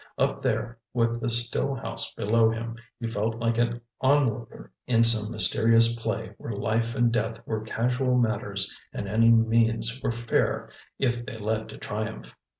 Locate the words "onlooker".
3.99-4.71